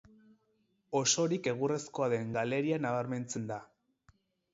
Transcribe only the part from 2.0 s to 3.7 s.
den galeria nabarmentzen da.